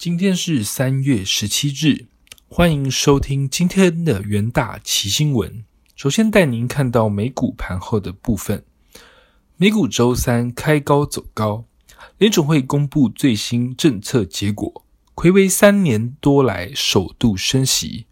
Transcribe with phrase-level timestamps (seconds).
[0.00, 2.06] 今天是三月十七日，
[2.48, 5.62] 欢迎收听今天的元大奇新闻。
[5.94, 8.64] 首先带您看到美股盘后的部分。
[9.58, 11.66] 美股周三开高走高，
[12.16, 18.06] 联总会公布最新政策结果，魁违三年多来首度升息。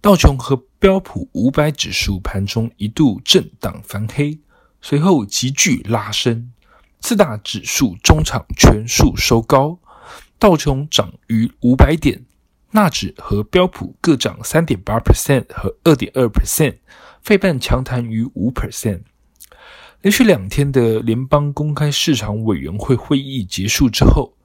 [0.00, 4.38] 道琼和标普五百指数盘中一度震荡翻黑，
[4.80, 6.52] 随后急剧拉升，
[7.00, 9.80] 四大指数中场全数收高。
[10.38, 12.24] 道琼涨逾五百点，
[12.72, 16.76] 纳指和标普各涨三点八 percent 和二点二 percent，
[17.22, 19.02] 费半强弹逾五 percent。
[20.02, 24.36] 连续两天的联邦公开市场委员会会议结束之后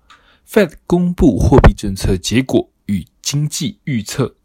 [0.50, 4.36] ，Fed 公布货币政策结果与经济预测，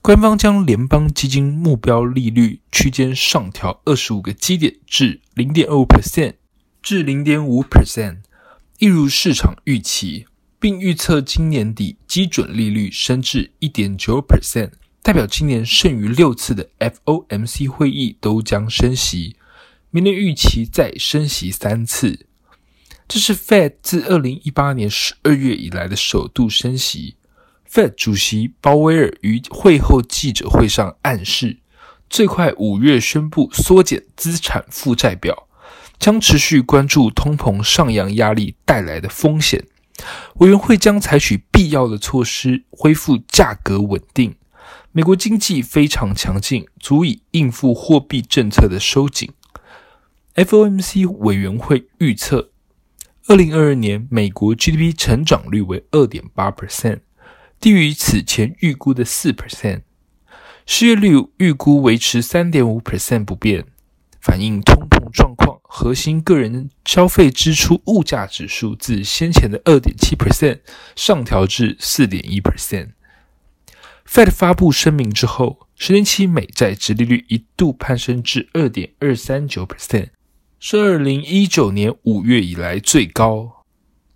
[0.00, 6.36] 官方将联邦基金目标利率区间上调二十五个基点至零点二五 percent
[6.80, 8.20] 至零点五 percent，
[8.78, 10.26] 一如市场预期。
[10.58, 14.70] 并预测今年底基准利率升至一点九 percent，
[15.02, 19.36] 代表今年剩余六次的 FOMC 会议都将升息，
[19.90, 22.26] 明年预期再升息三次。
[23.06, 27.16] 这是 Fed 自二零一八年十二月以来的首度升息。
[27.70, 31.58] Fed 主席鲍威尔于会后记者会上暗示，
[32.08, 35.48] 最快五月宣布缩减资产负债表，
[35.98, 39.64] 将持续关注通膨上扬压力带来的风险。
[40.36, 44.34] 委员会将采取必要的措施恢复价格稳定。
[44.92, 49.30] 美国经济非常强劲，足以应付货币政策的收紧。
[50.34, 52.50] FOMC 委员会预测，
[53.26, 57.00] 二零二二年美国 GDP 成长率为二点八 percent，
[57.60, 59.82] 低于此前预估的四 percent。
[60.66, 63.66] 失业率预估维持三点五 percent 不变，
[64.20, 65.55] 反映通膨状况。
[65.78, 70.60] 核心个人消费支出物价指数自先前的二点七 percent
[70.96, 72.92] 上调至四点一 percent。
[74.08, 80.08] Fed 发布声明之后，十年期美债直利率一度攀升至二点二三九 percent，
[80.58, 83.66] 是二零一九年五月以来最高。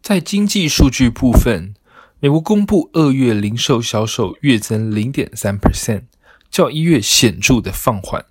[0.00, 1.74] 在经济数据部分，
[2.20, 6.04] 美国公布二月零售销售月增零点三 percent，
[6.50, 8.24] 较一月显著的放缓。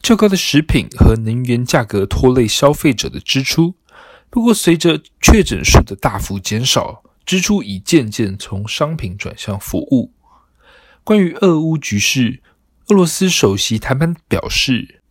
[0.00, 3.74] 较高的食品和能源价格拖累消费者的支出，
[4.30, 10.12] 不过随着确诊数的大幅减少，支出已渐渐从商品转向服务。
[11.04, 12.40] 关于俄乌局势，
[12.88, 15.02] 俄罗斯首席谈判表示，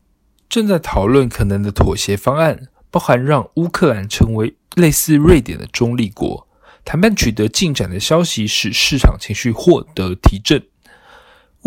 [0.49, 6.47] 正在讨论可能的妥协方案，包含让乌克兰成为类似瑞典的中立国。
[6.85, 10.63] 谈判取得进展的消息使市场情绪获得提振。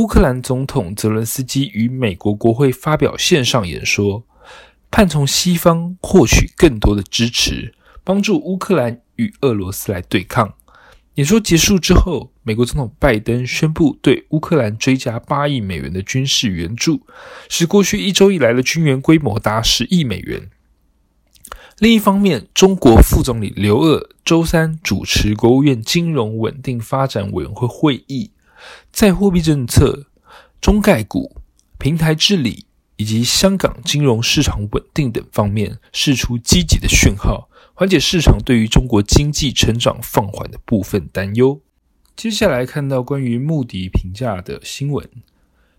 [0.01, 4.25] 乌克兰总统泽伦斯基与美国国会发表线上演说，
[4.91, 10.55] 盼从西方获取更多的支持，帮助乌克兰与俄罗斯来对抗。
[11.17, 17.03] 演说结束之后，美国总统拜登宣布对乌克兰追加八亿美元的军事援助，
[17.51, 20.49] 使过去一周以来的军援规模达十亿美元。
[21.79, 28.31] 另一方面，中国副总理刘鄂周三主持国务院金融稳定发展委员会会议。
[28.93, 30.09] 在货币政策、
[30.61, 31.37] 中概股、
[31.79, 32.67] 平台治理
[32.97, 41.61] 以及香港金融市场稳定等方面，释出积极的讯号，缓解市场对于中国经济成长放缓的部分担忧。
[42.15, 45.09] 接下来看到关于穆迪评价的新闻。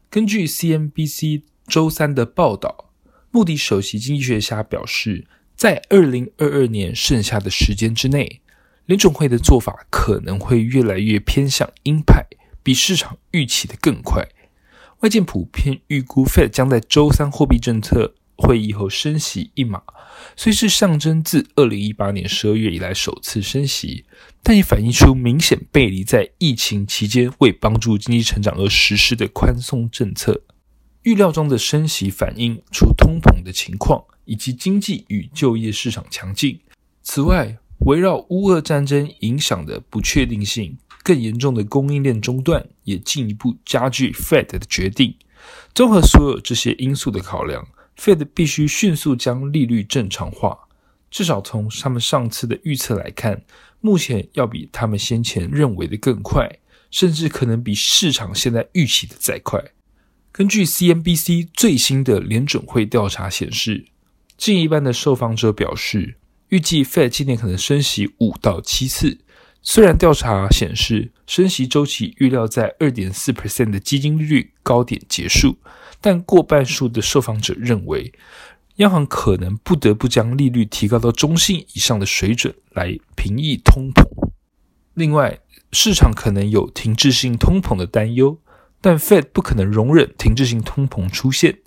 [0.09, 2.89] 根据 CNBC 周三的报道，
[3.29, 8.41] 穆迪首席经济学家表示，在二零二二年剩下的时间之内，
[8.87, 12.25] 联总会的做法可能会越来越偏向鹰派。
[12.63, 14.27] 比市场预期的更快，
[14.99, 19.81] 外界普遍预估 Fed 将在周三货币政策会议后升息一码，
[20.35, 24.05] 虽是象征自二零一八年十二月以来首次升息，
[24.43, 30.41] 但也反映出明显背离在疫情期间为帮助经济成长而实施的宽松政策。
[31.03, 36.59] 预料中的升息反映出通膨的情况以及经济与就业市场强劲。
[37.01, 40.77] 此外，围绕乌俄战争影响的不确定性。
[41.03, 45.15] 更严重的供应链中断也进一步加剧 Fed 的决定。
[45.73, 47.67] 综合所有这些因素的考量
[47.97, 50.57] ，Fed 必须迅速将利率正常化。
[51.09, 53.43] 至少从他们上次的预测来看，
[53.81, 56.59] 目前要比他们先前认为的更快，
[56.89, 59.61] 甚至可能比市场现在预期的再快。
[60.31, 63.87] 根据 CNBC 最新的联准会调查显示，
[64.37, 66.15] 近一半的受访者表示，
[66.47, 69.17] 预计 Fed 今年可能升息五到七次。
[69.63, 75.57] 虽然调查显示升息周期预料在二点四 percent 的基金利率高点结束，
[76.01, 78.11] 但过半数的受访者认为，
[78.77, 84.03] 央行可能不得不将利率提高到中性以上的水准来平抑通膨。
[84.95, 85.39] 另外，
[85.71, 88.39] 市场可能有停滞性通膨的担忧，
[88.81, 91.59] 但 Fed 不可能容忍停滞性通膨出现，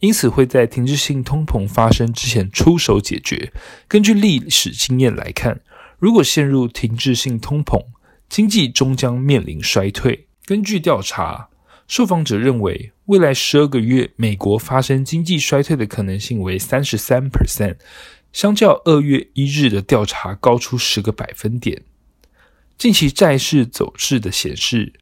[0.00, 3.52] 因此会在停滞性通膨发生之前出手解决。
[3.86, 5.60] 根据历史经验来看，
[6.02, 7.80] 如果陷入停滞性通膨，
[8.28, 10.26] 经济终将面临衰退。
[10.44, 11.48] 根据调查，
[11.86, 17.76] 受访者认为未来十二个月美国发生经济衰退的可能性为三十三 percent，
[18.32, 21.84] 相较二月一日的调查高出十个百分点。
[22.76, 24.94] 近期债市走势的显示，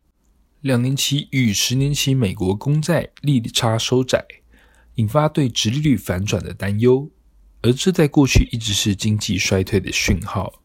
[0.61, 4.23] 两年期与十年期美国公债利差收窄，
[4.97, 7.09] 引发对直利率反转的担忧，
[7.63, 10.60] 而这在过去一直是经济衰退的讯号。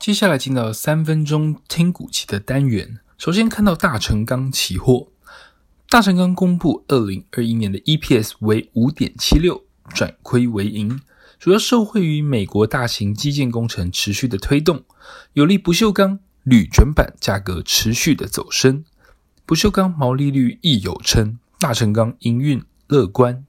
[0.00, 5.08] 接下来进到三分钟听股期的单元，首先看到大成钢期货，
[5.90, 9.62] 大成钢公布二零二一年的 EPS 为五点七六，
[9.92, 10.98] 转亏为盈。
[11.38, 14.84] 主要受惠于美国大型基建工程持续的推动，
[15.34, 16.18] 有利不锈钢。
[16.44, 18.86] 铝卷板价格持续的走升，
[19.44, 23.44] 不锈钢毛利率亦有称，大成钢营运乐观。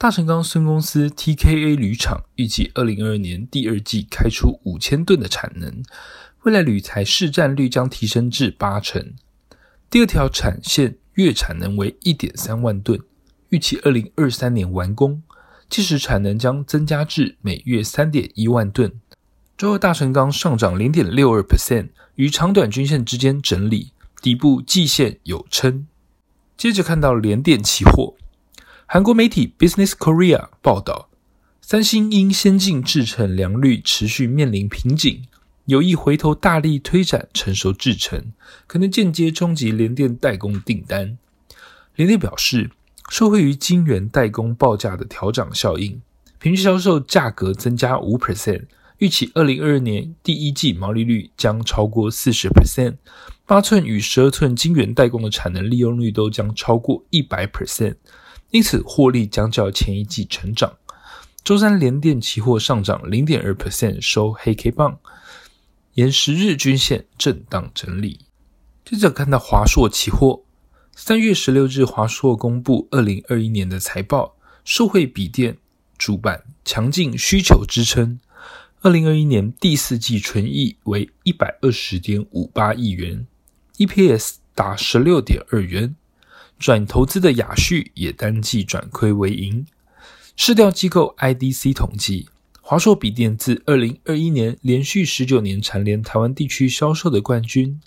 [0.00, 5.82] 大成钢孙公司 TKA 铝厂预计二零二二年第二季开出五千吨的产能，
[6.44, 9.14] 未来铝材市占率将提升至八成。
[9.90, 13.00] 第二条产线月产能为一点三万吨，
[13.48, 15.20] 预期二零二三年完工，
[15.68, 19.00] 届时产能将增加至每月三点一万吨。
[19.56, 23.90] 周二大成钢上涨零点六二 percent，与长短均线之间整理，
[24.22, 25.88] 底部季线有撑。
[26.56, 28.14] 接着看到联电期货，
[28.90, 31.10] 韩国媒体 Business Korea 报道，
[31.60, 35.24] 三星因先进制程良率持续面临瓶颈，
[35.66, 38.32] 有意回头大力推展成熟制程，
[38.66, 41.18] 可能间接冲击联电代工订单。
[41.96, 42.70] 联电表示，
[43.10, 46.00] 受惠于晶圆代工报价的调涨效应，
[46.38, 48.68] 平均销售价格增加五 percent。
[48.96, 52.96] 预期二零二二年第一季毛利率将超过四十 percent，
[53.44, 57.96] 八寸与十二寸晶圆代工的产能利用率都将超过一百 percent，
[58.50, 60.76] 因此获利将较前一季成长。
[61.44, 64.98] 周三联电期货上涨零点二 percent，收黑 K 棒，
[65.94, 68.20] 沿十日均线震荡整理。
[68.84, 70.42] 接着看到华硕期货，
[70.94, 75.58] 三月十六日华硕公布二零二一年的财报，受惠笔电
[75.96, 78.18] 主板强劲需求支撑。
[78.80, 83.26] 二零二一年第四季纯益为一百二十点五八亿元
[83.76, 85.96] ，EPS 达十六点二元。
[86.58, 89.66] 转投资的雅旭也单季转亏为盈。
[90.36, 92.28] 市调机构 IDC 统计，
[92.60, 97.80] 华硕笔电自二零二一年连续十九年蝉联台湾地区销售的冠军。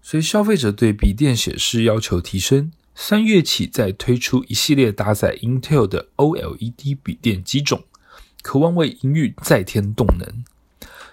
[0.00, 7.84] 随消费者对笔电显示要求提升，三月起再推出一系列搭载 Intel 的 OLED 笔电机种。
[8.42, 10.44] 渴望为营运再添动能。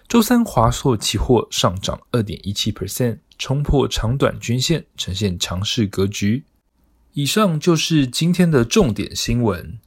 [0.07, 6.43] 周三华硕期货上涨二点一七 percent，冲破长短均线，呈现强势格局。
[7.13, 9.79] 以上就是今天的重点新闻。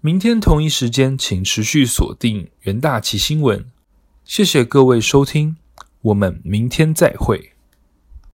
[0.00, 3.66] 明天同一时间，请持续锁定元大旗新闻。
[4.24, 5.56] 谢谢各位收听，
[6.02, 7.52] 我们明天再会。